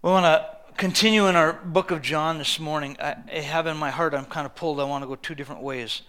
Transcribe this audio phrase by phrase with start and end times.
[0.00, 2.96] We want to continue in our book of John this morning.
[3.00, 4.78] I, I have in my heart, I'm kind of pulled.
[4.78, 6.02] I want to go two different ways.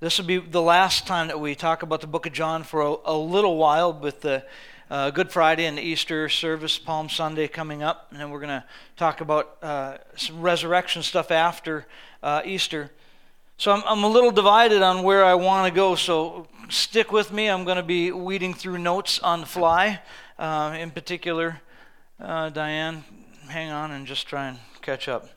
[0.00, 2.80] This will be the last time that we talk about the book of John for
[2.80, 4.44] a, a little while with the
[4.90, 8.08] uh, Good Friday and the Easter service, Palm Sunday coming up.
[8.10, 8.64] And then we're going to
[8.96, 11.86] talk about uh, some resurrection stuff after
[12.24, 12.90] uh, Easter.
[13.56, 15.94] So I'm, I'm a little divided on where I want to go.
[15.94, 17.48] So stick with me.
[17.48, 20.00] I'm going to be weeding through notes on the fly.
[20.40, 21.60] Uh, in particular,
[22.20, 23.04] uh, Diane,
[23.48, 25.28] hang on and just try and catch up.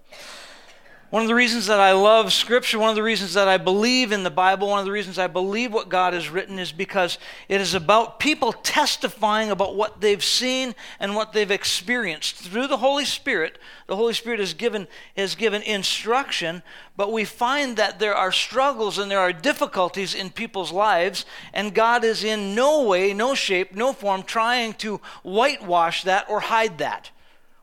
[1.12, 4.14] One of the reasons that I love Scripture, one of the reasons that I believe
[4.14, 7.18] in the Bible, one of the reasons I believe what God has written is because
[7.50, 12.38] it is about people testifying about what they've seen and what they've experienced.
[12.38, 14.88] Through the Holy Spirit, the Holy Spirit has given,
[15.18, 16.64] has given instruction,
[16.96, 21.76] but we find that there are struggles and there are difficulties in people's lives, and
[21.76, 26.78] God is in no way, no shape, no form trying to whitewash that or hide
[26.78, 27.12] that.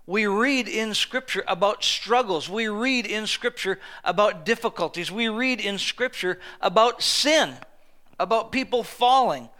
[0.08, 2.48] We read in Scripture about struggles.
[2.48, 5.12] We read in Scripture about difficulties.
[5.12, 7.52] We read in Scripture about sin,
[8.18, 9.50] about people falling.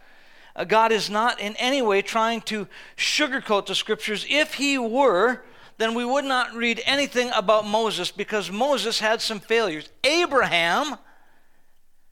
[0.55, 4.25] Uh, God is not in any way trying to sugarcoat the Scriptures.
[4.27, 5.43] If He were,
[5.77, 9.87] then we would not read anything about Moses because Moses had some failures.
[10.03, 10.95] Abraham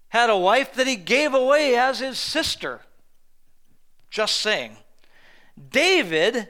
[0.09, 2.81] had a wife that he gave away as his sister.
[4.12, 4.78] Just saying.
[5.72, 6.50] David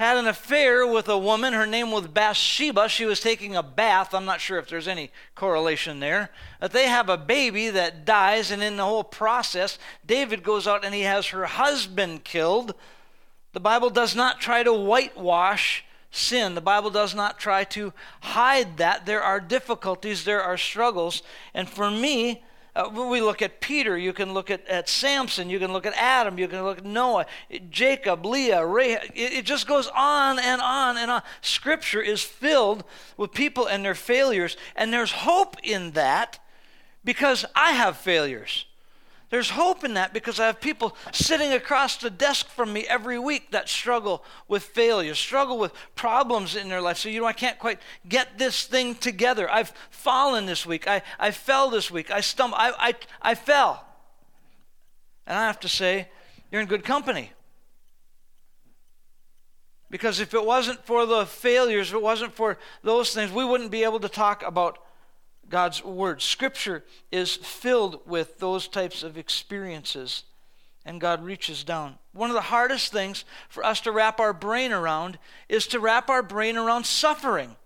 [0.00, 1.52] had an affair with a woman.
[1.52, 2.88] Her name was Bathsheba.
[2.88, 4.14] She was taking a bath.
[4.14, 6.30] I'm not sure if there's any correlation there.
[6.58, 10.86] But they have a baby that dies, and in the whole process, David goes out
[10.86, 12.74] and he has her husband killed.
[13.52, 16.54] The Bible does not try to whitewash sin.
[16.54, 17.92] The Bible does not try to
[18.22, 19.04] hide that.
[19.04, 21.22] There are difficulties, there are struggles.
[21.52, 22.42] And for me,
[22.74, 25.86] uh, when we look at Peter, you can look at, at Samson, you can look
[25.86, 27.26] at Adam, you can look at Noah,
[27.70, 28.92] Jacob, Leah, Ray.
[28.92, 31.22] It, it just goes on and on and on.
[31.40, 32.84] Scripture is filled
[33.16, 36.38] with people and their failures, and there's hope in that
[37.04, 38.66] because I have failures.
[39.30, 43.16] There's hope in that because I have people sitting across the desk from me every
[43.16, 46.98] week that struggle with failure, struggle with problems in their life.
[46.98, 49.48] So, you know, I can't quite get this thing together.
[49.48, 50.88] I've fallen this week.
[50.88, 52.10] I, I fell this week.
[52.10, 52.60] I stumbled.
[52.60, 53.86] I, I, I fell.
[55.28, 56.08] And I have to say,
[56.50, 57.30] you're in good company.
[59.90, 63.70] Because if it wasn't for the failures, if it wasn't for those things, we wouldn't
[63.70, 64.78] be able to talk about
[65.50, 66.22] God's Word.
[66.22, 70.24] Scripture is filled with those types of experiences,
[70.86, 71.98] and God reaches down.
[72.12, 75.18] One of the hardest things for us to wrap our brain around
[75.48, 77.56] is to wrap our brain around suffering.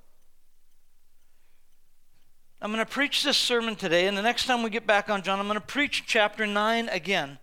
[2.61, 5.21] I'm going to preach this sermon today, and the next time we get back on
[5.23, 7.39] John, I'm going to preach chapter 9 again.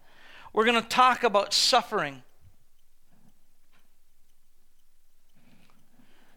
[0.52, 2.24] We're going to talk about suffering.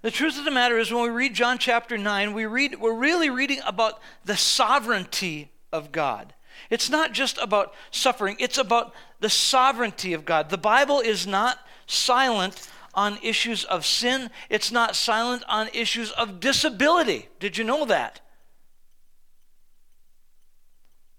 [0.04, 2.92] The truth of the matter is, when we read John chapter 9, we read, we're
[2.92, 6.34] really reading about the sovereignty of God.
[6.68, 10.50] It's not just about suffering, it's about the sovereignty of God.
[10.50, 16.38] The Bible is not silent on issues of sin, it's not silent on issues of
[16.38, 17.30] disability.
[17.40, 18.20] Did you know that?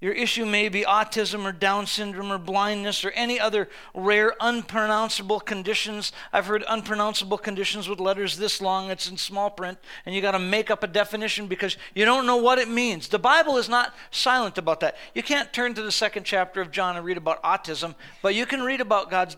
[0.05, 5.39] Your issue may be autism or Down syndrome or blindness or any other rare, unpronounceable
[5.39, 6.11] conditions.
[6.31, 10.33] I've heard unpronounceable conditions with letters this long, it's in small print, and you got
[10.33, 13.07] to make up a definition because you don't know what it means.
[13.07, 14.95] The Bible is not silent about that.
[15.15, 18.45] You can't turn to the second chapter of John and read about autism, but you
[18.45, 19.37] can read about God's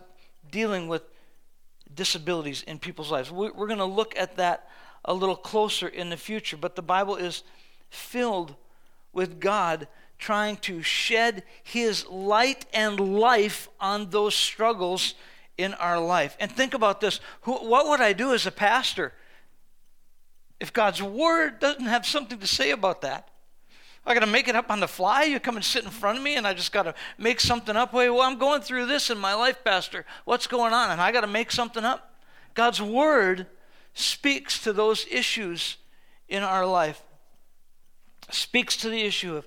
[0.50, 1.02] dealing with
[1.94, 3.30] disabilities in people's lives.
[3.30, 4.68] We're going to look at that
[5.02, 7.42] a little closer in the future, but the Bible is
[7.88, 8.54] filled
[9.14, 15.14] with God trying to shed his light and life on those struggles
[15.56, 16.36] in our life.
[16.40, 19.12] And think about this Who, what would I do as a pastor
[20.60, 23.28] if God's word doesn't have something to say about that?
[24.06, 25.24] I got to make it up on the fly.
[25.24, 27.76] You come and sit in front of me, and I just got to make something
[27.76, 27.92] up.
[27.92, 30.06] Wait, well, I'm going through this in my life, Pastor.
[30.24, 30.90] What's going on?
[30.90, 32.14] And I got to make something up.
[32.54, 33.46] God's word
[33.92, 35.76] speaks to those issues
[36.26, 37.02] in our life,
[38.30, 39.46] speaks to the issue of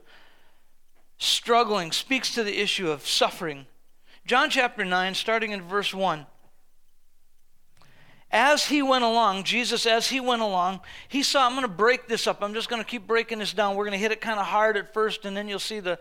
[1.22, 3.68] struggling, speaks to the issue of suffering.
[4.26, 6.26] John chapter 9, starting in verse 1.
[8.32, 12.08] As he went along, Jesus, as he went along, he saw, I'm going to break
[12.08, 12.42] this up.
[12.42, 13.76] I'm just going to keep breaking this down.
[13.76, 16.00] We're going to hit it kind of hard at first, and then you'll see the.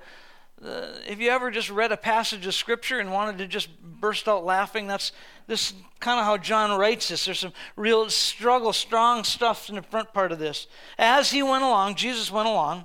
[1.07, 4.45] If you ever just read a passage of Scripture and wanted to just burst out
[4.45, 5.13] laughing, that's
[5.47, 7.25] this kind of how John writes this.
[7.25, 10.67] There's some real struggle, strong stuff in the front part of this.
[10.99, 12.85] As he went along, Jesus went along,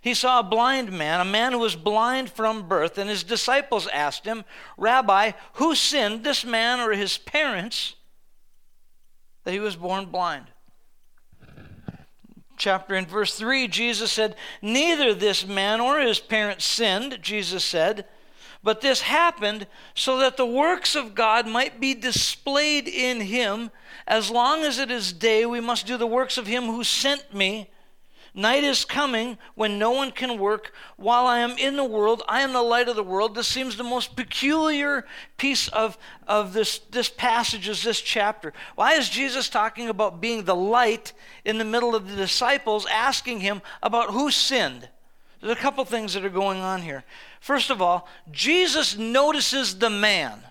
[0.00, 3.86] he saw a blind man, a man who was blind from birth, and his disciples
[3.88, 4.44] asked him,
[4.76, 7.96] Rabbi, who sinned, this man or his parents,
[9.44, 10.46] that he was born blind.
[12.56, 18.06] Chapter and verse 3, Jesus said, Neither this man or his parents sinned, Jesus said,
[18.66, 23.70] but this happened so that the works of God might be displayed in him.
[24.08, 27.32] As long as it is day, we must do the works of him who sent
[27.32, 27.70] me.
[28.38, 30.74] Night is coming when no one can work.
[30.98, 33.34] While I am in the world, I am the light of the world.
[33.34, 35.06] This seems the most peculiar
[35.38, 35.96] piece of,
[36.28, 38.52] of this, this passage, is this chapter.
[38.74, 41.14] Why is Jesus talking about being the light
[41.46, 44.86] in the middle of the disciples, asking him about who sinned?
[45.40, 47.04] There's a couple things that are going on here.
[47.40, 50.42] First of all, Jesus notices the man.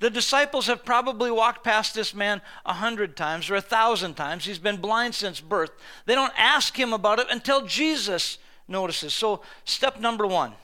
[0.00, 4.46] The disciples have probably walked past this man a hundred times or a thousand times.
[4.46, 5.70] He's been blind since birth.
[6.06, 9.12] They don't ask him about it until Jesus notices.
[9.12, 10.54] So, step number one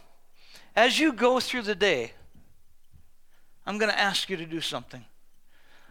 [0.74, 2.12] as you go through the day,
[3.66, 5.04] I'm going to ask you to do something.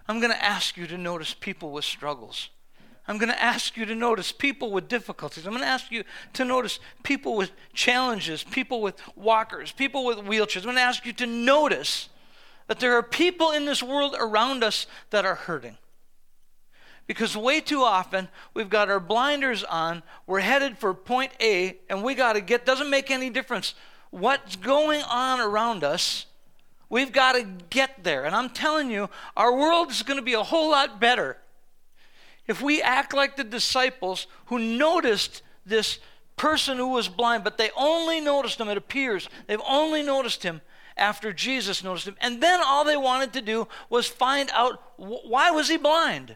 [0.07, 2.50] I'm going to ask you to notice people with struggles.
[3.07, 5.45] I'm going to ask you to notice people with difficulties.
[5.45, 6.03] I'm going to ask you
[6.33, 10.57] to notice people with challenges, people with walkers, people with wheelchairs.
[10.57, 12.09] I'm going to ask you to notice
[12.67, 15.77] that there are people in this world around us that are hurting.
[17.07, 22.03] Because way too often we've got our blinders on, we're headed for point A, and
[22.03, 23.75] we got to get, doesn't make any difference
[24.09, 26.25] what's going on around us.
[26.89, 28.25] We've got to get there.
[28.25, 31.38] And I'm telling you, our world is going to be a whole lot better
[32.47, 36.00] if we act like the disciples who noticed this
[36.35, 40.62] person who was blind, but they only noticed him, it appears, they've only noticed him
[40.97, 42.15] after Jesus noticed him.
[42.21, 46.36] And then all they wanted to do was find out why was he blind?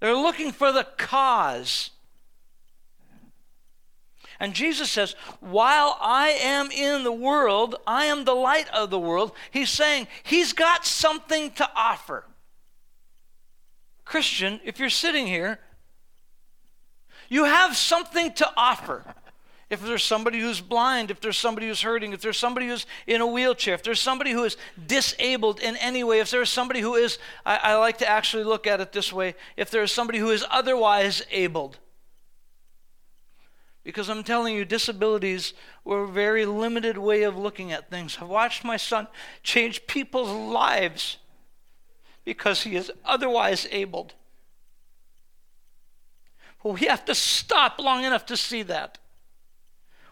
[0.00, 1.90] They're looking for the cause.
[4.40, 8.98] And Jesus says, While I am in the world, I am the light of the
[8.98, 9.32] world.
[9.50, 12.24] He's saying he's got something to offer.
[14.06, 15.60] Christian, if you're sitting here,
[17.28, 19.14] you have something to offer
[19.70, 23.20] if there's somebody who's blind, if there's somebody who's hurting, if there's somebody who's in
[23.20, 26.96] a wheelchair, if there's somebody who is disabled in any way, if there's somebody who
[26.96, 30.30] is, I, I like to actually look at it this way, if there's somebody who
[30.30, 31.78] is otherwise abled.
[33.84, 38.18] Because I'm telling you, disabilities were a very limited way of looking at things.
[38.20, 39.06] I've watched my son
[39.44, 41.18] change people's lives
[42.24, 44.14] because he is otherwise abled.
[46.64, 48.98] We have to stop long enough to see that.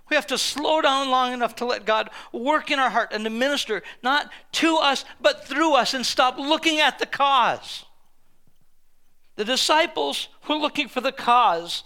[0.08, 3.24] We have to slow down long enough to let God work in our heart and
[3.24, 7.84] to minister, not to us, but through us, and stop looking at the cause.
[9.36, 11.84] The disciples who were looking for the cause.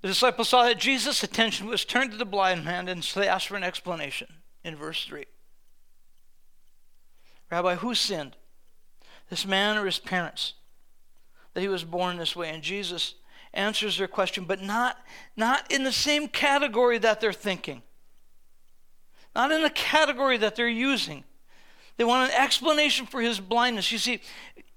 [0.00, 3.28] The disciples saw that Jesus' attention was turned to the blind man, and so they
[3.28, 4.28] asked for an explanation
[4.64, 5.26] in verse 3.
[7.50, 8.36] Rabbi, who sinned?
[9.30, 10.54] This man or his parents,
[11.54, 12.50] that he was born this way.
[12.50, 13.14] And Jesus
[13.54, 14.98] answers their question, but not,
[15.36, 17.82] not in the same category that they're thinking,
[19.34, 21.24] not in the category that they're using.
[21.96, 23.92] They want an explanation for his blindness.
[23.92, 24.20] You see,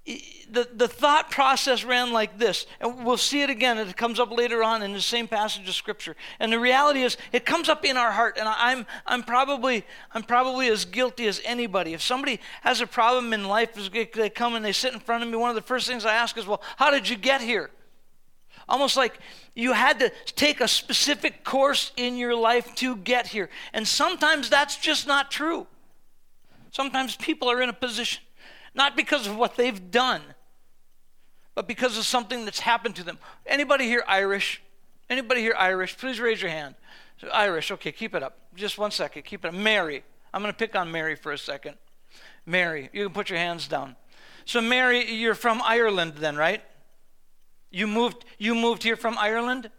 [0.06, 3.78] the, the thought process ran like this, and we'll see it again.
[3.78, 6.14] It comes up later on in the same passage of Scripture.
[6.38, 10.22] And the reality is, it comes up in our heart, and I'm, I'm, probably, I'm
[10.22, 11.94] probably as guilty as anybody.
[11.94, 15.30] If somebody has a problem in life, they come and they sit in front of
[15.30, 17.70] me, one of the first things I ask is, Well, how did you get here?
[18.68, 19.18] Almost like
[19.54, 23.50] you had to take a specific course in your life to get here.
[23.72, 25.66] And sometimes that's just not true.
[26.70, 28.22] Sometimes people are in a position
[28.74, 30.22] not because of what they've done,
[31.54, 33.18] but because of something that's happened to them.
[33.46, 34.62] Anybody here Irish?
[35.08, 35.96] Anybody here Irish?
[35.96, 36.74] Please raise your hand.
[37.20, 38.38] So Irish, okay, keep it up.
[38.54, 39.54] Just one second, keep it up.
[39.54, 40.02] Mary,
[40.32, 41.76] I'm going to pick on Mary for a second.
[42.46, 43.96] Mary, you can put your hands down.
[44.44, 46.62] So Mary, you're from Ireland then, right?
[47.70, 49.70] You moved you moved here from Ireland?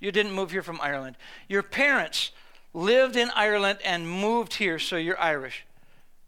[0.00, 1.16] You didn't move here from Ireland.
[1.48, 2.32] Your parents
[2.74, 5.64] lived in Ireland and moved here, so you're Irish.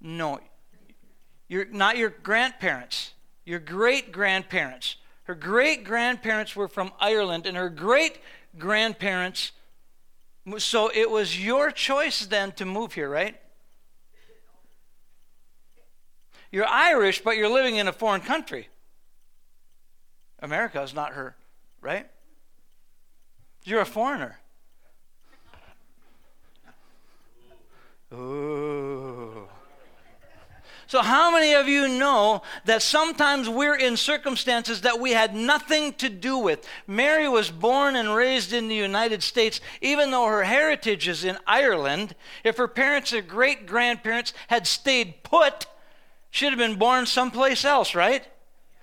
[0.01, 0.41] No,
[1.55, 3.13] your, not your grandparents,
[3.45, 4.97] your great grandparents.
[5.23, 8.19] Her great grandparents were from Ireland, and her great
[8.59, 9.53] grandparents.
[10.59, 13.41] So it was your choice then to move here, right?
[16.51, 18.69] You're Irish, but you're living in a foreign country.
[20.41, 21.37] America is not her,
[21.81, 22.11] right?
[23.63, 24.41] You're a foreigner.
[28.13, 28.54] Ooh.
[30.95, 35.93] So, how many of you know that sometimes we're in circumstances that we had nothing
[35.95, 36.65] to do with?
[36.87, 41.37] Mary was born and raised in the United States, even though her heritage is in
[41.49, 42.15] Ireland.
[42.45, 45.67] If her parents or great grandparents had stayed put,
[46.31, 48.29] she'd have been born someplace else, right?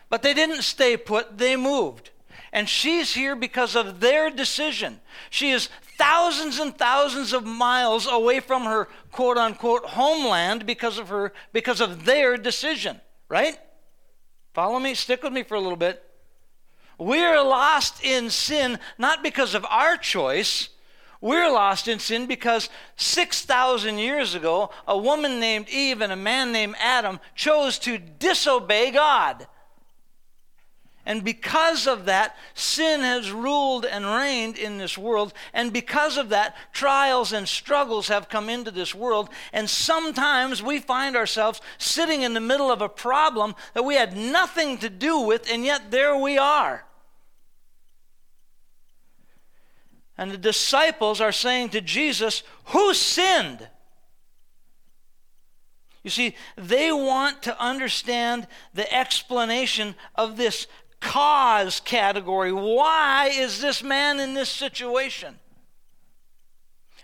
[0.09, 2.09] But they didn't stay put, they moved.
[2.51, 4.99] And she's here because of their decision.
[5.29, 5.69] She is
[6.01, 11.79] thousands and thousands of miles away from her quote unquote homeland because of her because
[11.79, 13.59] of their decision, right?
[14.55, 16.03] Follow me, stick with me for a little bit.
[16.97, 20.69] We're lost in sin not because of our choice.
[21.21, 26.51] We're lost in sin because 6,000 years ago, a woman named Eve and a man
[26.51, 29.45] named Adam chose to disobey God.
[31.05, 35.33] And because of that, sin has ruled and reigned in this world.
[35.51, 39.29] And because of that, trials and struggles have come into this world.
[39.51, 44.15] And sometimes we find ourselves sitting in the middle of a problem that we had
[44.15, 46.85] nothing to do with, and yet there we are.
[50.17, 53.67] And the disciples are saying to Jesus, Who sinned?
[56.03, 60.67] You see, they want to understand the explanation of this
[61.01, 62.53] cause category.
[62.53, 65.39] Why is this man in this situation?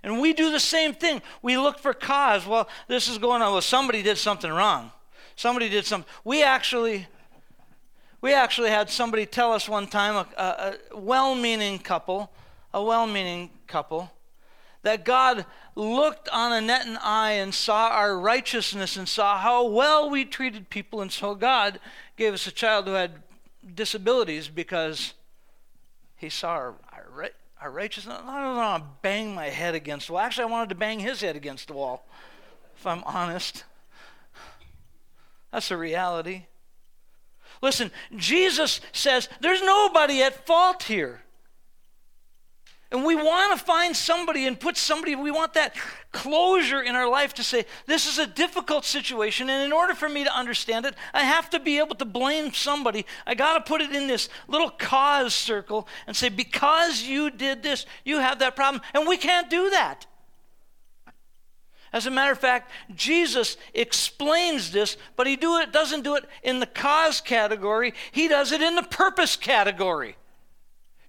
[0.04, 1.22] And we do the same thing.
[1.42, 2.48] We look for cause.
[2.48, 3.52] Well, this is going on.
[3.52, 4.92] Well, somebody did something wrong.
[5.36, 6.10] Somebody did something.
[6.24, 7.08] We actually,
[8.22, 12.32] we actually had somebody tell us one time, a, a, a well-meaning couple,
[12.74, 14.12] a well-meaning couple,
[14.84, 20.10] that God looked on Annette and I and saw our righteousness and saw how well
[20.10, 21.80] we treated people, and so God
[22.16, 23.24] gave us a child who had
[23.76, 25.14] disabilities because
[26.16, 27.30] he saw our, our,
[27.62, 28.18] our righteousness.
[28.24, 30.22] I don't want to bang my head against the wall.
[30.22, 32.06] Actually, I wanted to bang his head against the wall,
[32.76, 33.64] if I'm honest.
[35.52, 36.46] That's a reality.
[37.62, 41.22] Listen, Jesus says there's nobody at fault here.
[42.90, 45.76] And we want to find somebody and put somebody, we want that
[46.14, 49.50] closure in our life to say, this is a difficult situation.
[49.50, 52.54] And in order for me to understand it, I have to be able to blame
[52.54, 53.06] somebody.
[53.26, 57.62] I got to put it in this little cause circle and say, because you did
[57.62, 58.82] this, you have that problem.
[58.94, 60.06] And we can't do that.
[61.92, 66.26] As a matter of fact, Jesus explains this, but he do it, doesn't do it
[66.42, 70.16] in the cause category, he does it in the purpose category.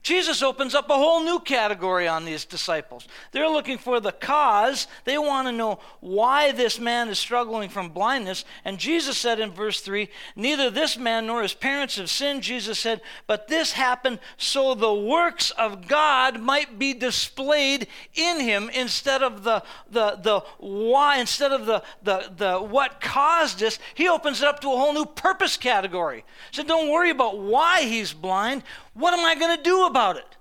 [0.08, 3.06] Jesus opens up a whole new category on these disciples.
[3.30, 4.86] They're looking for the cause.
[5.04, 8.46] They want to know why this man is struggling from blindness.
[8.64, 12.78] And Jesus said in verse 3 Neither this man nor his parents have sinned, Jesus
[12.78, 19.22] said, but this happened so the works of God might be displayed in him instead
[19.22, 23.78] of the, the, the why, instead of the, the, the what caused this.
[23.94, 26.24] He opens it up to a whole new purpose category.
[26.50, 28.62] So don't worry about why he's blind.
[28.94, 30.36] What am I going to do about it?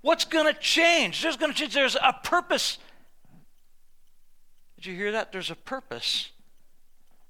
[0.00, 1.22] What's going to change?
[1.22, 1.74] There's going to change.
[1.74, 2.78] There's a purpose.
[4.76, 5.32] Did you hear that?
[5.32, 6.30] There's a purpose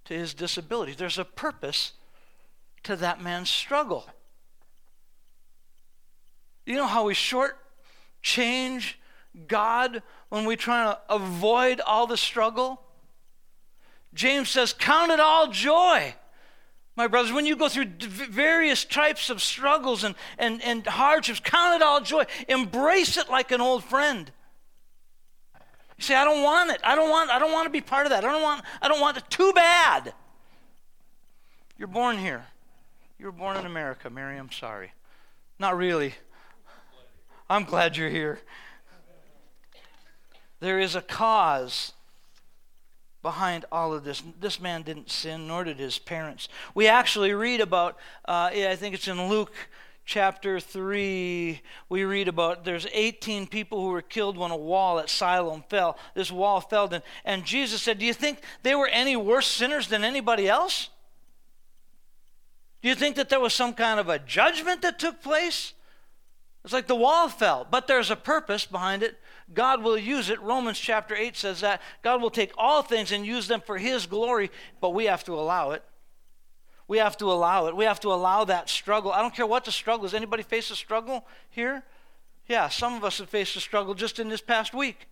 [0.04, 0.92] to his disability.
[0.92, 1.92] There's a purpose
[2.84, 4.08] to that man's struggle.
[6.64, 7.58] You know how we short
[8.22, 9.00] change
[9.48, 12.80] God when we try to avoid all the struggle?
[14.14, 16.14] James says, Count it all joy
[17.00, 21.76] my brothers, when you go through various types of struggles and, and, and hardships, count
[21.76, 22.26] it all joy.
[22.46, 24.30] Embrace it like an old friend.
[25.96, 26.80] You say, I don't want it.
[26.84, 28.22] I don't want, I don't want to be part of that.
[28.22, 29.24] I don't want, I don't want it.
[29.30, 30.12] Too bad.
[31.78, 32.44] You're born here.
[33.18, 34.36] You were born in America, Mary.
[34.36, 34.92] I'm sorry.
[35.58, 36.14] Not really.
[37.48, 38.40] I'm glad you're here.
[40.60, 41.94] There is a cause
[43.22, 44.22] behind all of this.
[44.40, 46.48] This man didn't sin, nor did his parents.
[46.74, 47.96] We actually read about,
[48.26, 49.52] uh, I think it's in Luke
[50.10, 55.08] chapter 3, we read about there's 18 people who were killed when a wall at
[55.08, 55.96] Siloam fell.
[56.14, 59.86] This wall fell, and, and Jesus said, Do you think they were any worse sinners
[59.86, 60.88] than anybody else?
[62.82, 65.74] Do you think that there was some kind of a judgment that took place?
[66.64, 69.16] It's like the wall fell, but there's a purpose behind it.
[69.52, 70.40] God will use it.
[70.40, 71.80] Romans chapter 8 says that.
[72.02, 75.34] God will take all things and use them for His glory, but we have to
[75.34, 75.82] allow it.
[76.86, 77.76] We have to allow it.
[77.76, 79.12] We have to allow that struggle.
[79.12, 80.14] I don't care what the struggle is.
[80.14, 81.84] Anybody face a struggle here?
[82.48, 85.06] Yeah, some of us have faced a struggle just in this past week.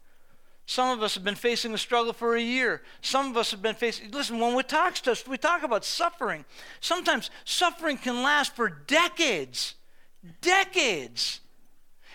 [0.67, 2.83] Some of us have been facing a struggle for a year.
[3.01, 4.11] Some of us have been facing.
[4.11, 6.45] Listen, when we talk to us, we talk about suffering.
[6.81, 9.77] Sometimes suffering can last for decades.
[10.43, 11.41] Decades.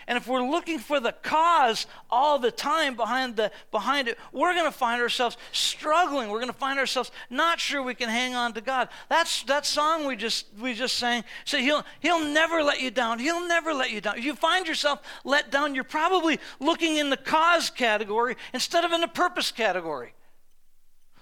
[0.06, 4.52] And if we're looking for the cause all the time behind the behind it, we're
[4.52, 6.28] going to find ourselves struggling.
[6.28, 8.88] We're going to find ourselves not sure we can hang on to God.
[9.08, 11.24] That's that song we just we just sang.
[11.44, 13.18] So he'll he'll never let you down.
[13.18, 14.18] He'll never let you down.
[14.18, 18.92] If you find yourself let down, you're probably looking in the cause category instead of
[18.92, 20.14] in the purpose category.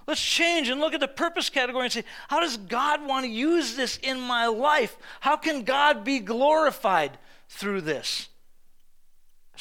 [0.07, 3.31] Let's change and look at the purpose category and say, how does God want to
[3.31, 4.97] use this in my life?
[5.21, 8.29] How can God be glorified through this?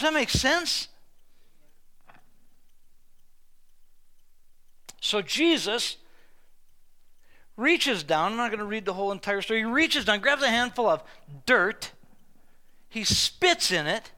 [0.01, 0.87] Does that make sense?
[4.99, 5.97] So Jesus
[7.55, 8.31] reaches down.
[8.31, 9.59] I'm not going to read the whole entire story.
[9.59, 11.03] He reaches down, grabs a handful of
[11.45, 11.91] dirt,
[12.89, 14.11] he spits in it,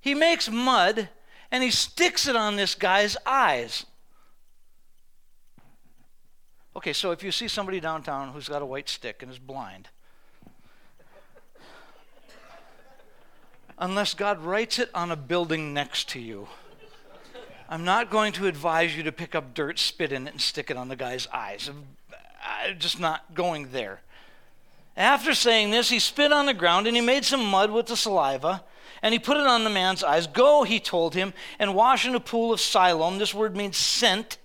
[0.00, 1.10] he makes mud,
[1.50, 3.84] and he sticks it on this guy's eyes.
[6.74, 9.90] Okay, so if you see somebody downtown who's got a white stick and is blind,
[13.80, 16.46] unless God writes it on a building next to you.
[17.68, 20.70] I'm not going to advise you to pick up dirt, spit in it, and stick
[20.70, 21.68] it on the guy's eyes.
[21.68, 24.02] I'm just not going there.
[24.96, 27.96] After saying this, he spit on the ground and he made some mud with the
[27.96, 28.62] saliva
[29.02, 30.26] and he put it on the man's eyes.
[30.26, 33.18] Go, he told him, and wash in a pool of Siloam.
[33.18, 34.36] This word means sent.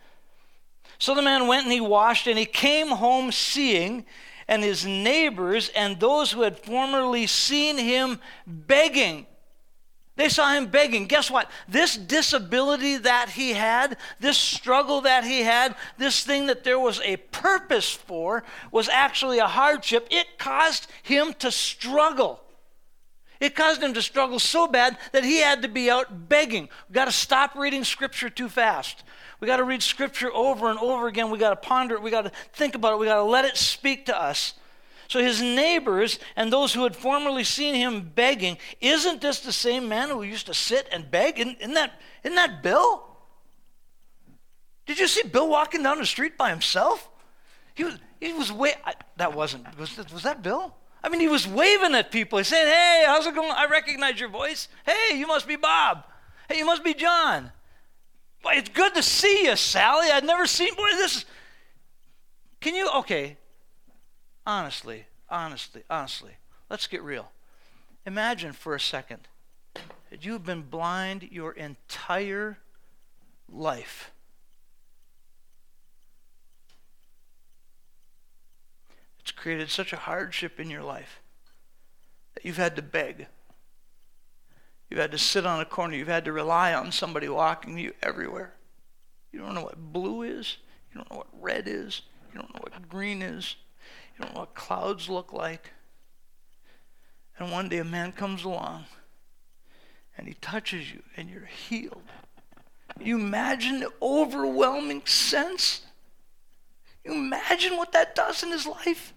[0.98, 4.06] So the man went and he washed and he came home seeing
[4.48, 9.26] and his neighbors and those who had formerly seen him begging.
[10.18, 11.08] They saw him begging.
[11.08, 11.52] Guess what?
[11.68, 17.02] This disability that he had, this struggle that he had, this thing that there was
[17.02, 20.08] a purpose for, was actually a hardship.
[20.10, 22.42] It caused him to struggle.
[23.42, 26.70] It caused him to struggle so bad that he had to be out begging.
[26.88, 29.04] We've got to stop reading scripture too fast.
[29.40, 31.30] We got to read scripture over and over again.
[31.30, 32.02] We got to ponder it.
[32.02, 33.00] We got to think about it.
[33.00, 34.54] We got to let it speak to us.
[35.08, 39.88] So his neighbors and those who had formerly seen him begging, isn't this the same
[39.88, 41.40] man who used to sit and beg?
[41.40, 43.04] Isn't, isn't that, isn't that Bill?
[44.86, 47.10] Did you see Bill walking down the street by himself?
[47.76, 50.74] He was, he was way, I, that wasn't, was, was that Bill?
[51.04, 52.40] I mean, he was waving at people.
[52.40, 53.52] He's saying, hey, how's it going?
[53.52, 54.70] I recognize your voice.
[54.86, 56.04] Hey, you must be Bob.
[56.50, 57.52] Hey, you must be John.
[58.46, 60.12] Boy, it's good to see you, Sally.
[60.12, 60.76] I've never seen.
[60.76, 61.26] Boy, this is.
[62.62, 62.88] Can you?
[62.98, 63.38] Okay.
[64.46, 66.34] Honestly, honestly, honestly,
[66.70, 67.32] let's get real.
[68.06, 69.28] Imagine for a second
[70.12, 72.60] that you've been blind your entire
[73.52, 74.12] life.
[79.22, 81.20] It's created such a hardship in your life
[82.36, 83.26] that you've had to beg.
[84.90, 85.96] You've had to sit on a corner.
[85.96, 88.54] You've had to rely on somebody walking you everywhere.
[89.32, 90.58] You don't know what blue is.
[90.92, 92.04] You don't know what red is.
[92.34, 93.56] You don't know what green is.
[94.18, 95.72] You don't know what clouds look like.
[97.38, 98.86] And one day a man comes along
[100.18, 102.04] and he touches you and you're healed.
[103.00, 105.82] You imagine the overwhelming sense?
[107.04, 109.14] You imagine what that does in his life?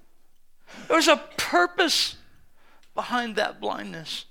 [0.88, 2.16] There's a purpose
[2.94, 4.24] behind that blindness.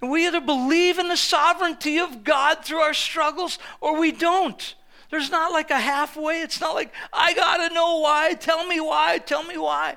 [0.00, 4.74] And we either believe in the sovereignty of God through our struggles or we don't.
[5.10, 6.42] There's not like a halfway.
[6.42, 8.34] It's not like, I got to know why.
[8.34, 9.18] Tell me why.
[9.18, 9.96] Tell me why.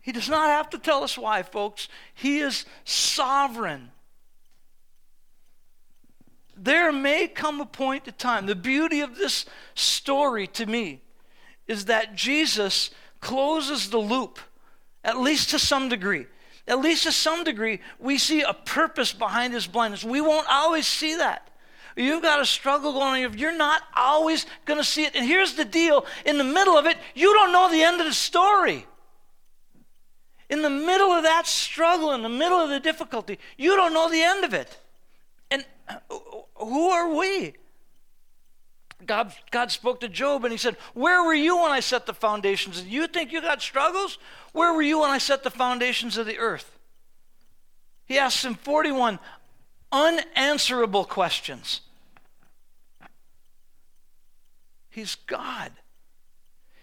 [0.00, 1.88] He does not have to tell us why, folks.
[2.14, 3.90] He is sovereign.
[6.56, 8.46] There may come a point in time.
[8.46, 9.44] The beauty of this
[9.74, 11.02] story to me
[11.66, 12.90] is that Jesus
[13.20, 14.38] closes the loop,
[15.04, 16.26] at least to some degree
[16.68, 20.04] at least to some degree, we see a purpose behind his blindness.
[20.04, 21.48] We won't always see that.
[21.96, 23.38] You've got a struggle going on.
[23.38, 25.16] You're not always going to see it.
[25.16, 28.06] And here's the deal in the middle of it, you don't know the end of
[28.06, 28.86] the story.
[30.48, 34.10] In the middle of that struggle, in the middle of the difficulty, you don't know
[34.10, 34.78] the end of it.
[35.50, 35.64] And
[36.56, 37.54] who are we?
[39.08, 42.12] God, God spoke to Job and he said, Where were you when I set the
[42.12, 42.82] foundations?
[42.82, 44.18] Do you think you got struggles?
[44.52, 46.78] Where were you when I set the foundations of the earth?
[48.04, 49.18] He asks him 41
[49.90, 51.80] unanswerable questions.
[54.90, 55.72] He's God.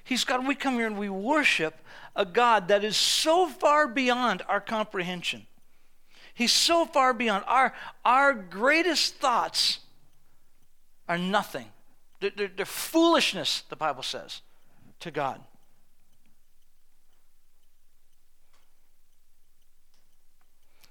[0.03, 0.47] He's God.
[0.47, 1.75] We come here and we worship
[2.15, 5.45] a God that is so far beyond our comprehension.
[6.33, 7.43] He's so far beyond.
[7.47, 9.79] Our, our greatest thoughts
[11.07, 11.67] are nothing
[12.19, 14.41] they're, they're foolishness, the Bible says,
[14.99, 15.41] to God.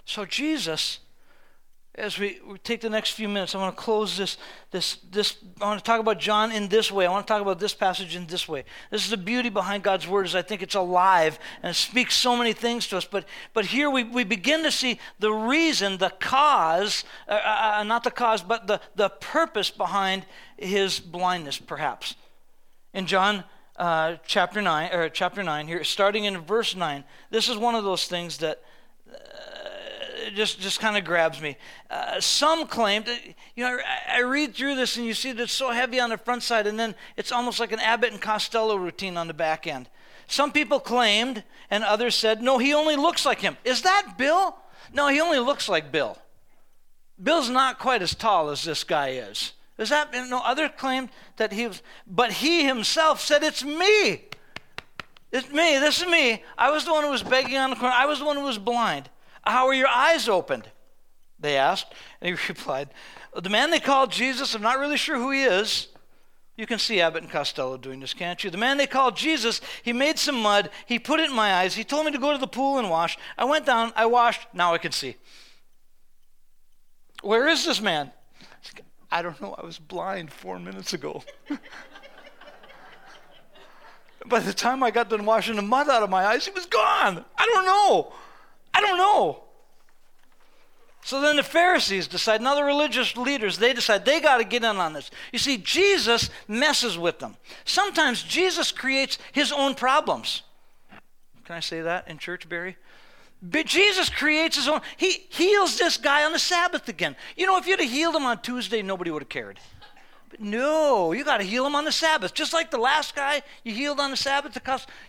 [0.05, 0.99] So Jesus
[1.97, 4.37] as we, we take the next few minutes, I want to close this,
[4.71, 5.37] this, this.
[5.61, 7.05] I want to talk about John in this way.
[7.05, 8.65] I want to talk about this passage in this way.
[8.91, 12.15] This is the beauty behind God's word is I think it's alive and it speaks
[12.15, 13.05] so many things to us.
[13.05, 17.83] But, but here we, we begin to see the reason, the cause, uh, uh, uh
[17.83, 20.25] not the cause, but the, the purpose behind
[20.57, 22.15] his blindness, perhaps.
[22.93, 23.45] In John
[23.77, 27.83] uh, chapter 9, or chapter 9 here, starting in verse 9, this is one of
[27.83, 28.61] those things that
[30.33, 31.57] just just kind of grabs me.
[31.89, 33.09] Uh, some claimed,
[33.55, 36.09] you know, I, I, read through this and you see that it's so heavy on
[36.09, 39.33] the front side, and then it's almost like an Abbott and Costello routine on the
[39.33, 39.89] back end.
[40.27, 43.57] Some people claimed, and others said, no, he only looks like him.
[43.63, 44.55] Is that Bill?
[44.93, 46.17] No, he only looks like Bill.
[47.21, 49.53] Bill's not quite as tall as this guy is.
[49.77, 50.39] Is that no?
[50.39, 54.23] Other claimed that he was, but he himself said, "It's me.
[55.31, 55.79] It's me.
[55.79, 56.43] This is me.
[56.57, 57.93] I was the one who was begging on the corner.
[57.93, 59.09] I was the one who was blind.
[59.45, 60.69] How are your eyes opened?
[61.39, 61.93] They asked.
[62.21, 62.89] And he replied,
[63.35, 65.87] The man they called Jesus, I'm not really sure who he is.
[66.57, 68.49] You can see Abbott and Costello doing this, can't you?
[68.49, 71.75] The man they called Jesus, he made some mud, he put it in my eyes,
[71.75, 73.17] he told me to go to the pool and wash.
[73.37, 75.17] I went down, I washed, now I can see.
[77.23, 78.11] Where is this man?
[79.11, 81.23] I don't know, I was blind four minutes ago.
[84.25, 86.65] By the time I got done washing the mud out of my eyes, he was
[86.65, 87.25] gone.
[87.37, 88.13] I don't know.
[88.75, 89.41] I don't know.
[91.03, 94.63] So then the Pharisees decide, now the religious leaders, they decide they got to get
[94.63, 95.11] in on this.
[95.31, 97.37] You see, Jesus messes with them.
[97.63, 100.41] Sometimes Jesus creates his own problems.
[101.45, 102.75] Can I say that in church, Barry?
[103.41, 104.81] But Jesus creates his own.
[104.97, 107.15] He heals this guy on the Sabbath again.
[107.37, 109.59] You know, if you'd have healed him on Tuesday, nobody would have cared.
[110.31, 112.33] But no, you got to heal him on the Sabbath.
[112.33, 114.57] Just like the last guy you healed on the Sabbath,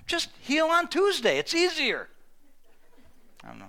[0.06, 1.38] just heal on Tuesday.
[1.38, 2.08] It's easier.
[3.46, 3.66] I don't know.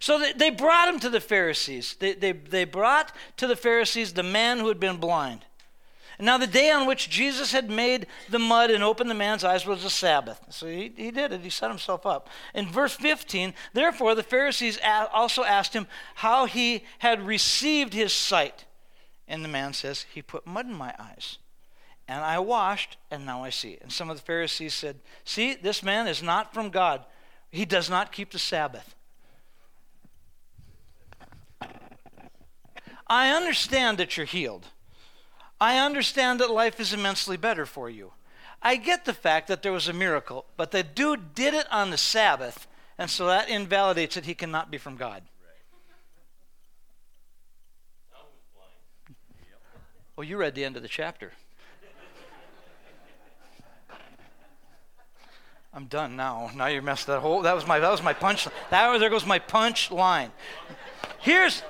[0.00, 1.96] So they, they brought him to the Pharisees.
[1.98, 5.44] They, they, they brought to the Pharisees the man who had been blind.
[6.18, 9.44] And now, the day on which Jesus had made the mud and opened the man's
[9.44, 10.40] eyes was the Sabbath.
[10.48, 11.42] So he, he did it.
[11.42, 12.30] He set himself up.
[12.54, 18.64] In verse 15, therefore, the Pharisees also asked him how he had received his sight.
[19.28, 21.36] And the man says, He put mud in my eyes.
[22.08, 23.76] And I washed, and now I see.
[23.82, 27.04] And some of the Pharisees said, See, this man is not from God
[27.50, 28.94] he does not keep the Sabbath.
[33.06, 34.66] I understand that you're healed.
[35.60, 38.12] I understand that life is immensely better for you.
[38.62, 41.90] I get the fact that there was a miracle, but the dude did it on
[41.90, 42.66] the Sabbath,
[42.98, 45.22] and so that invalidates that he cannot be from God.
[50.16, 51.32] Well, you read the end of the chapter.
[55.76, 56.50] I'm done now.
[56.56, 57.42] Now you messed that whole.
[57.42, 57.78] That was my.
[57.78, 58.48] That was my punch.
[58.70, 60.32] That was, there goes my punch line.
[61.20, 61.62] Here's,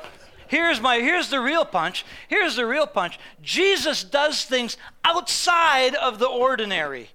[0.47, 1.01] here's my.
[1.01, 2.07] Here's the real punch.
[2.29, 3.19] Here's the real punch.
[3.43, 7.11] Jesus does things outside of the ordinary.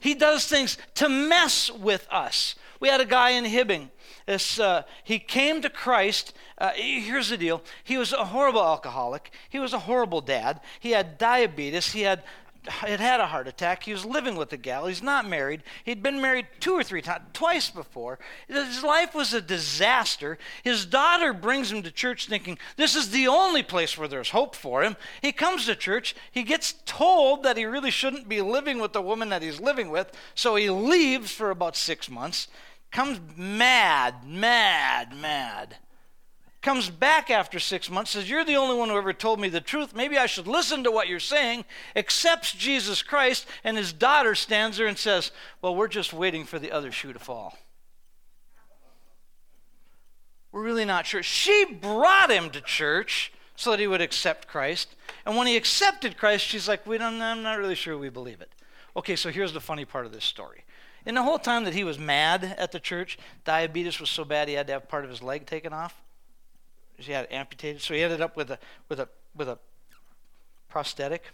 [0.00, 2.56] He does things to mess with us.
[2.80, 3.90] We had a guy in Hibbing.
[4.26, 6.34] This, uh, he came to Christ.
[6.58, 7.62] Uh, here's the deal.
[7.84, 9.30] He was a horrible alcoholic.
[9.48, 10.60] He was a horrible dad.
[10.80, 11.92] He had diabetes.
[11.92, 12.22] He had
[12.68, 13.82] had had a heart attack.
[13.82, 14.86] He was living with a gal.
[14.86, 15.62] He's not married.
[15.84, 18.18] He'd been married two or three times, twice before.
[18.46, 20.38] His life was a disaster.
[20.62, 24.54] His daughter brings him to church thinking this is the only place where there's hope
[24.54, 24.96] for him.
[25.22, 26.14] He comes to church.
[26.30, 29.90] He gets told that he really shouldn't be living with the woman that he's living
[29.90, 32.48] with, so he leaves for about six months.
[32.90, 35.76] Comes mad, mad, mad
[36.60, 39.60] comes back after six months, says, You're the only one who ever told me the
[39.60, 39.94] truth.
[39.94, 44.76] Maybe I should listen to what you're saying, accepts Jesus Christ, and his daughter stands
[44.76, 45.30] there and says,
[45.62, 47.56] Well, we're just waiting for the other shoe to fall.
[50.50, 51.22] We're really not sure.
[51.22, 54.94] She brought him to church so that he would accept Christ.
[55.26, 58.40] And when he accepted Christ, she's like, we don't, I'm not really sure we believe
[58.40, 58.50] it.
[58.96, 60.64] Okay, so here's the funny part of this story.
[61.04, 64.48] In the whole time that he was mad at the church, diabetes was so bad
[64.48, 66.02] he had to have part of his leg taken off
[67.06, 68.58] he had amputated, so he ended up with a
[68.88, 69.58] with a with a
[70.68, 71.24] prosthetic.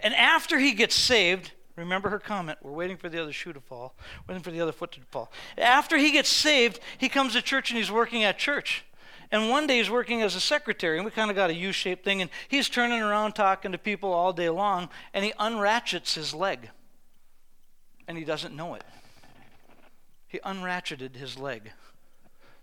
[0.00, 3.60] And after he gets saved, remember her comment, we're waiting for the other shoe to
[3.60, 3.94] fall,
[4.28, 5.32] waiting for the other foot to fall.
[5.58, 8.84] After he gets saved, he comes to church and he's working at church.
[9.32, 11.72] And one day he's working as a secretary, and we kind of got a U
[11.72, 16.14] shaped thing, and he's turning around talking to people all day long, and he unratchets
[16.14, 16.70] his leg.
[18.06, 18.84] And he doesn't know it.
[20.28, 21.72] He unratcheted his leg.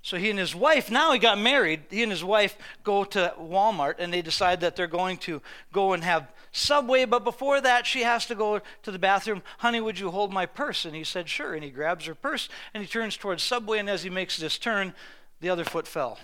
[0.03, 3.33] So he and his wife, now he got married, he and his wife go to
[3.39, 7.87] Walmart and they decide that they're going to go and have Subway, but before that,
[7.87, 9.41] she has to go to the bathroom.
[9.59, 10.83] Honey, would you hold my purse?
[10.85, 11.55] And he said, Sure.
[11.55, 14.57] And he grabs her purse and he turns towards Subway, and as he makes this
[14.57, 14.93] turn,
[15.39, 16.19] the other foot fell.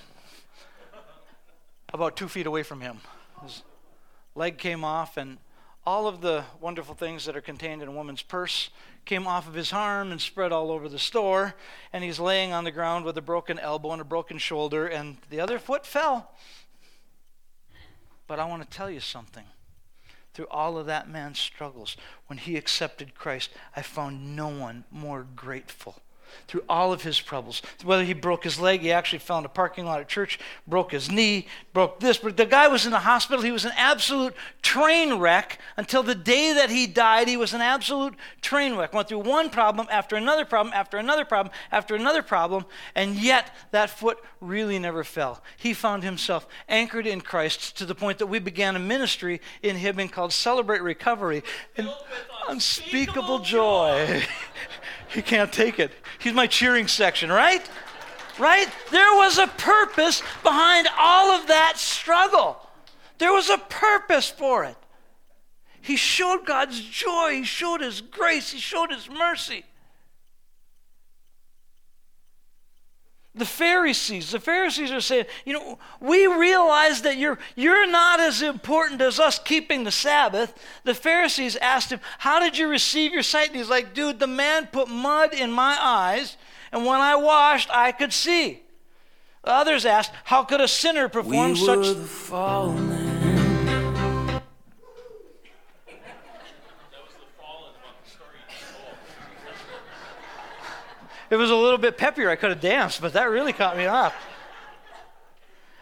[1.94, 3.00] about two feet away from him.
[3.42, 3.64] His
[4.36, 5.38] leg came off, and
[5.86, 8.70] all of the wonderful things that are contained in a woman's purse
[9.06, 11.56] came off of his arm and spread all over the store.
[11.94, 15.18] And he's laying on the ground with a broken elbow and a broken shoulder, and
[15.30, 16.32] the other foot fell.
[18.28, 19.46] But I want to tell you something.
[20.34, 25.26] Through all of that man's struggles, when he accepted Christ, I found no one more
[25.36, 25.96] grateful
[26.48, 27.62] through all of his troubles.
[27.84, 30.92] Whether he broke his leg, he actually fell in a parking lot at church, broke
[30.92, 32.18] his knee, broke this.
[32.18, 33.44] But the guy was in the hospital.
[33.44, 37.28] He was an absolute train wreck until the day that he died.
[37.28, 38.94] He was an absolute train wreck.
[38.94, 42.66] Went through one problem after another problem after another problem after another problem,
[42.96, 45.44] and yet that foot really never fell.
[45.58, 49.78] He found himself anchored in Christ to the point that we began a ministry in
[49.78, 51.44] Hibbing called Celebrate Recovery.
[51.78, 51.90] And
[52.50, 54.24] unspeakable joy.
[55.10, 55.92] he can't take it.
[56.20, 57.68] He's my cheering section, right?
[58.38, 58.68] Right?
[58.92, 62.58] There was a purpose behind all of that struggle.
[63.18, 64.78] There was a purpose for it.
[65.82, 69.66] He showed God's joy, He showed His grace, He showed His mercy.
[73.40, 74.32] The Pharisees.
[74.32, 79.20] The Pharisees are saying, you know, we realize that you're, you're not as important as
[79.20, 80.54] us keeping the Sabbath.
[80.84, 83.48] The Pharisees asked him, How did you receive your sight?
[83.48, 86.38] And he's like, Dude, the man put mud in my eyes,
[86.72, 88.62] and when I washed, I could see.
[89.44, 91.96] Others asked, How could a sinner perform we such.
[101.30, 102.30] It was a little bit peppier.
[102.30, 104.14] I could have danced, but that really caught me off.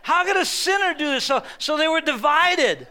[0.04, 1.26] How could a sinner do this?
[1.26, 2.88] So, so they were divided.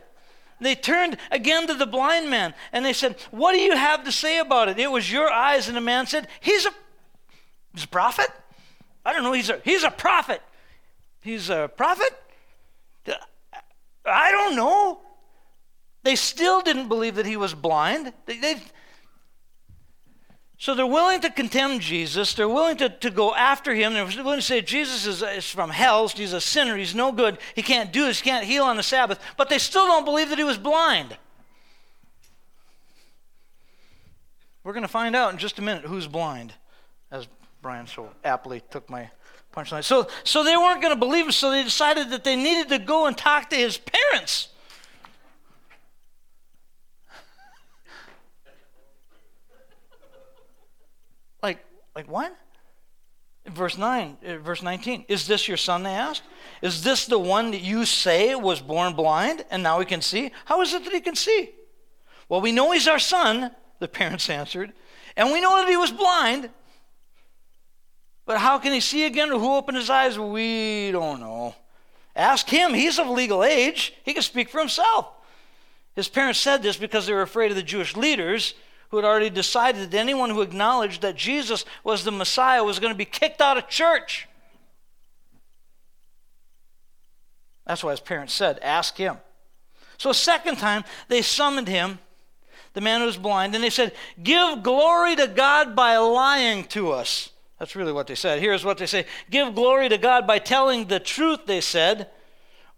[0.60, 4.12] They turned again to the blind man and they said, What do you have to
[4.12, 4.78] say about it?
[4.78, 5.68] It was your eyes.
[5.68, 6.70] And the man said, He's a,
[7.74, 8.28] he's a prophet?
[9.04, 9.32] I don't know.
[9.32, 10.42] He's a, he's a prophet.
[11.20, 12.12] He's a prophet?
[14.04, 15.00] I don't know.
[16.04, 18.12] They still didn't believe that he was blind.
[18.26, 18.62] They, they,
[20.58, 22.32] so they're willing to condemn Jesus.
[22.32, 23.92] They're willing to, to go after him.
[23.92, 26.08] They're willing to say Jesus is, is from hell.
[26.08, 26.76] He's a sinner.
[26.76, 27.38] He's no good.
[27.54, 28.20] He can't do this.
[28.20, 29.20] He can't heal on the Sabbath.
[29.36, 31.16] But they still don't believe that he was blind.
[34.64, 36.52] We're going to find out in just a minute who's blind,
[37.12, 37.28] as
[37.62, 39.10] Brian so aptly took my
[39.54, 39.84] punchline.
[39.84, 42.78] So, so they weren't going to believe him, so they decided that they needed to
[42.78, 44.48] go and talk to his parents.
[51.96, 52.36] Like what?
[53.46, 55.06] Verse 9, uh, verse 19.
[55.08, 55.82] Is this your son?
[55.82, 56.22] They asked.
[56.60, 60.30] Is this the one that you say was born blind and now he can see?
[60.44, 61.50] How is it that he can see?
[62.28, 64.74] Well, we know he's our son, the parents answered,
[65.16, 66.50] and we know that he was blind.
[68.26, 70.18] But how can he see again or who opened his eyes?
[70.18, 71.54] We don't know.
[72.14, 72.74] Ask him.
[72.74, 73.94] He's of legal age.
[74.04, 75.08] He can speak for himself.
[75.94, 78.54] His parents said this because they were afraid of the Jewish leaders
[78.90, 82.92] who had already decided that anyone who acknowledged that Jesus was the Messiah was going
[82.92, 84.28] to be kicked out of church.
[87.66, 89.16] That's why his parents said, Ask him.
[89.98, 91.98] So, a second time, they summoned him,
[92.74, 96.92] the man who was blind, and they said, Give glory to God by lying to
[96.92, 97.30] us.
[97.58, 98.40] That's really what they said.
[98.40, 102.10] Here's what they say Give glory to God by telling the truth, they said.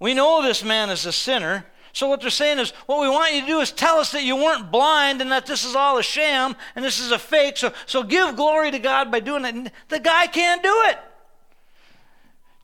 [0.01, 1.67] We know this man is a sinner.
[1.93, 4.23] So, what they're saying is, what we want you to do is tell us that
[4.23, 7.57] you weren't blind and that this is all a sham and this is a fake.
[7.57, 9.55] So, so give glory to God by doing it.
[9.55, 10.99] And the guy can't do it.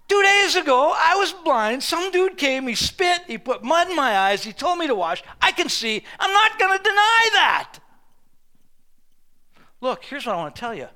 [0.06, 1.82] Two days ago, I was blind.
[1.82, 4.94] Some dude came, he spit, he put mud in my eyes, he told me to
[4.94, 5.22] wash.
[5.40, 6.04] I can see.
[6.20, 7.78] I'm not going to deny that.
[9.80, 10.88] Look, here's what I want to tell you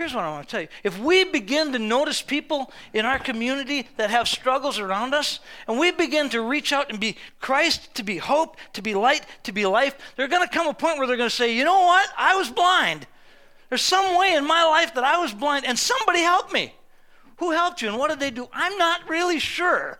[0.00, 0.68] Here's what I want to tell you.
[0.82, 5.78] If we begin to notice people in our community that have struggles around us, and
[5.78, 9.52] we begin to reach out and be Christ, to be hope, to be light, to
[9.52, 11.80] be life, they're going to come a point where they're going to say, you know
[11.80, 12.08] what?
[12.16, 13.06] I was blind.
[13.68, 16.72] There's some way in my life that I was blind, and somebody helped me.
[17.36, 18.48] Who helped you, and what did they do?
[18.54, 19.98] I'm not really sure.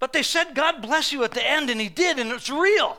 [0.00, 2.98] But they said, God bless you at the end, and He did, and it's real.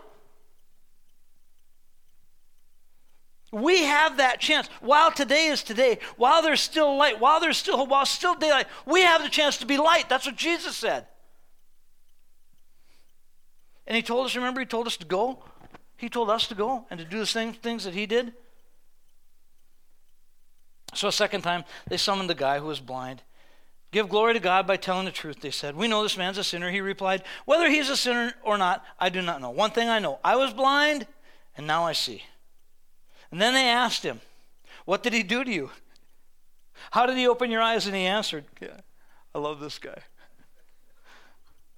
[3.51, 4.69] We have that chance.
[4.79, 9.01] While today is today, while there's still light, while there's still while still daylight, we
[9.01, 10.07] have the chance to be light.
[10.07, 11.05] That's what Jesus said.
[13.85, 15.43] And he told us, remember, he told us to go?
[15.97, 18.33] He told us to go and to do the same things that he did.
[20.93, 23.21] So a second time, they summoned the guy who was blind.
[23.91, 25.75] Give glory to God by telling the truth, they said.
[25.75, 26.71] We know this man's a sinner.
[26.71, 29.49] He replied, Whether he's a sinner or not, I do not know.
[29.49, 31.05] One thing I know I was blind,
[31.57, 32.23] and now I see.
[33.31, 34.21] And then they asked him,
[34.85, 35.71] What did he do to you?
[36.89, 37.85] How did he open your eyes?
[37.85, 38.79] And he answered, yeah,
[39.35, 39.99] I love this guy.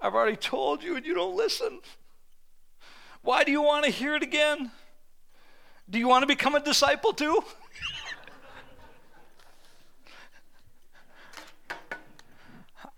[0.00, 1.80] I've already told you and you don't listen.
[3.22, 4.70] Why do you want to hear it again?
[5.88, 7.44] Do you want to become a disciple too?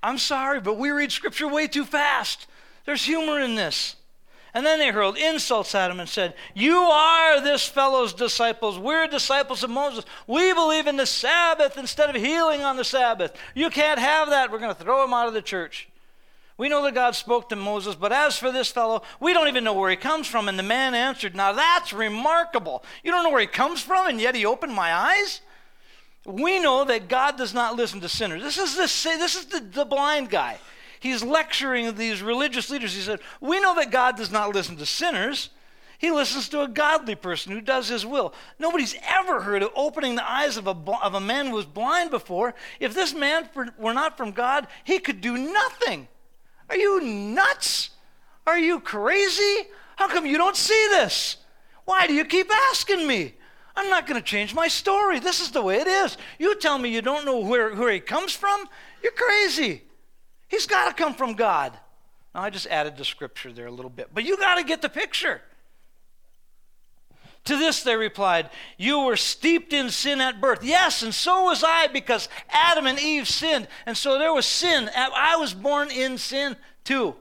[0.03, 2.47] I'm sorry, but we read scripture way too fast.
[2.85, 3.96] There's humor in this.
[4.57, 8.79] And then they hurled insults at him and said, You are this fellow's disciples.
[8.79, 10.07] We're disciples of Moses.
[10.27, 13.37] We believe in the Sabbath instead of healing on the Sabbath.
[13.55, 14.51] You can't have that.
[14.51, 15.91] We're going to throw him out of the church.
[16.57, 19.63] We know that God spoke to Moses, but as for this fellow, we don't even
[19.63, 20.49] know where he comes from.
[20.49, 22.83] And the man answered, Now that's remarkable.
[23.05, 25.43] You don't know where he comes from, and yet he opened my eyes?
[26.25, 28.43] We know that God does not listen to sinners.
[28.43, 30.57] This is, the, this is the, the blind guy.
[31.07, 32.93] He's lecturing these religious leaders.
[32.93, 35.51] He said, We know that God does not listen to sinners.
[35.99, 38.35] He listens to a godly person who does his will.
[38.59, 42.11] Nobody's ever heard of opening the eyes of a, of a man who was blind
[42.11, 42.57] before.
[42.81, 46.09] If this man were not from God, he could do nothing.
[46.69, 47.91] Are you nuts?
[48.45, 49.69] Are you crazy?
[49.95, 51.37] How come you don't see this?
[51.85, 53.35] Why do you keep asking me?
[53.77, 55.21] I'm not going to change my story.
[55.21, 56.19] This is the way it is.
[56.41, 58.65] You tell me you don't know where, where he comes from?
[59.05, 59.83] You're crazy.
[60.49, 61.73] He's got to come from God.
[62.35, 64.83] Now, I just added the scripture there a little bit, but you got to get
[64.83, 65.41] the picture.
[67.47, 70.65] To this they replied, You were steeped in sin at birth.
[70.65, 73.69] Yes, and so was I, because Adam and Eve sinned.
[73.87, 74.91] And so there was sin.
[74.95, 77.15] I was born in sin too.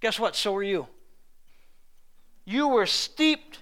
[0.00, 0.34] Guess what?
[0.34, 0.86] So were you.
[2.46, 3.60] You were steeped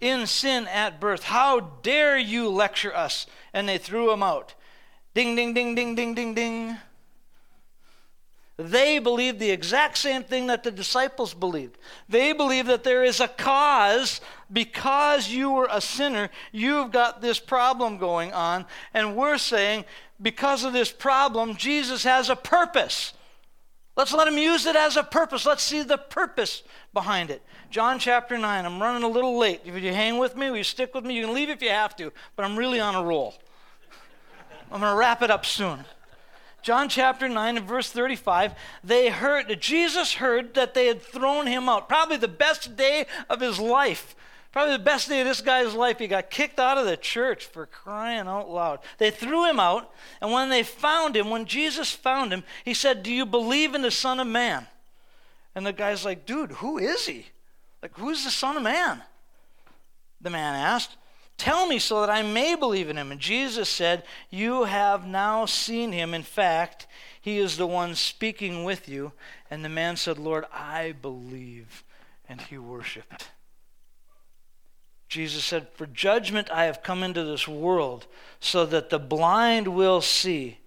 [0.00, 1.24] in sin at birth.
[1.24, 3.26] How dare you lecture us?
[3.52, 4.54] And they threw him out.
[5.14, 6.76] Ding, ding, ding, ding, ding, ding, ding.
[8.58, 11.76] They believed the exact same thing that the disciples believed.
[12.08, 17.38] They believe that there is a cause because you were a sinner, you've got this
[17.38, 18.64] problem going on.
[18.94, 19.84] And we're saying
[20.22, 23.12] because of this problem, Jesus has a purpose.
[23.94, 25.44] Let's let him use it as a purpose.
[25.44, 26.62] Let's see the purpose
[26.94, 27.42] behind it.
[27.70, 28.64] John chapter 9.
[28.64, 29.62] I'm running a little late.
[29.64, 31.14] If you hang with me, will you stick with me?
[31.14, 33.34] You can leave if you have to, but I'm really on a roll.
[34.70, 35.84] I'm going to wrap it up soon.
[36.66, 38.52] John chapter 9 and verse 35,
[38.82, 41.88] they heard, Jesus heard that they had thrown him out.
[41.88, 44.16] Probably the best day of his life.
[44.50, 46.00] Probably the best day of this guy's life.
[46.00, 48.80] He got kicked out of the church for crying out loud.
[48.98, 53.04] They threw him out, and when they found him, when Jesus found him, he said,
[53.04, 54.66] Do you believe in the Son of Man?
[55.54, 57.26] And the guy's like, Dude, who is he?
[57.80, 59.04] Like, who's the Son of Man?
[60.20, 60.96] The man asked.
[61.36, 63.12] Tell me so that I may believe in him.
[63.12, 66.14] And Jesus said, You have now seen him.
[66.14, 66.86] In fact,
[67.20, 69.12] he is the one speaking with you.
[69.50, 71.84] And the man said, Lord, I believe.
[72.28, 73.28] And he worshiped.
[75.08, 78.06] Jesus said, For judgment I have come into this world,
[78.40, 80.58] so that the blind will see,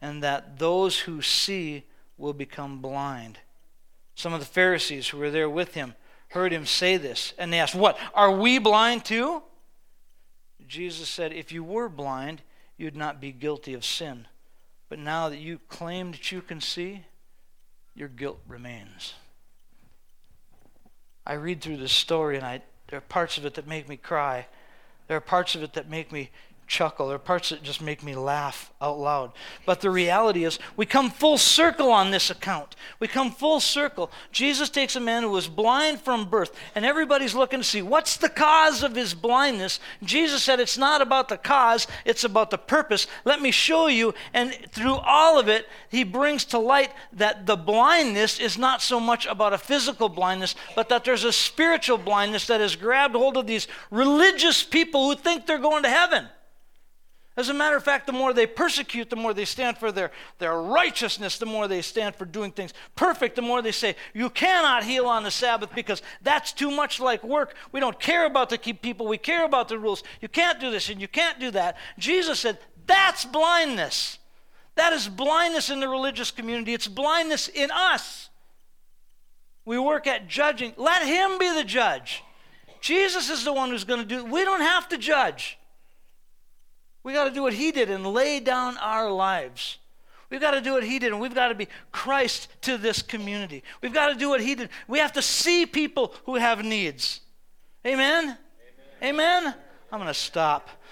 [0.00, 1.84] and that those who see
[2.16, 3.38] will become blind.
[4.14, 5.94] Some of the Pharisees who were there with him
[6.28, 7.98] heard him say this, and they asked, What?
[8.14, 9.42] Are we blind too?
[10.72, 12.40] Jesus said, If you were blind,
[12.78, 14.26] you'd not be guilty of sin.
[14.88, 17.04] But now that you claim that you can see,
[17.94, 19.12] your guilt remains.
[21.26, 23.98] I read through this story and I, there are parts of it that make me
[23.98, 24.46] cry.
[25.08, 26.30] There are parts of it that make me
[26.72, 27.06] chuckle.
[27.06, 29.32] There are parts that just make me laugh out loud.
[29.66, 32.74] But the reality is, we come full circle on this account.
[32.98, 34.10] We come full circle.
[34.32, 38.16] Jesus takes a man who was blind from birth, and everybody's looking to see what's
[38.16, 39.80] the cause of his blindness.
[40.02, 43.06] Jesus said, It's not about the cause, it's about the purpose.
[43.26, 44.14] Let me show you.
[44.32, 48.98] And through all of it, he brings to light that the blindness is not so
[48.98, 53.36] much about a physical blindness, but that there's a spiritual blindness that has grabbed hold
[53.36, 56.28] of these religious people who think they're going to heaven.
[57.34, 60.10] As a matter of fact, the more they persecute, the more they stand for their,
[60.38, 64.28] their righteousness, the more they stand for doing things perfect, the more they say, You
[64.28, 67.54] cannot heal on the Sabbath because that's too much like work.
[67.72, 70.02] We don't care about the keep people, we care about the rules.
[70.20, 71.78] You can't do this and you can't do that.
[71.98, 74.18] Jesus said, That's blindness.
[74.74, 78.28] That is blindness in the religious community, it's blindness in us.
[79.64, 80.74] We work at judging.
[80.76, 82.22] Let Him be the judge.
[82.82, 84.28] Jesus is the one who's going to do it.
[84.28, 85.56] We don't have to judge.
[87.04, 89.78] We got to do what he did and lay down our lives.
[90.30, 93.02] We've got to do what he did, and we've got to be Christ to this
[93.02, 93.62] community.
[93.82, 94.70] We've got to do what he did.
[94.88, 97.20] We have to see people who have needs.
[97.86, 98.38] Amen?
[99.02, 99.36] Amen?
[99.42, 99.54] Amen?
[99.90, 100.70] I'm going to stop.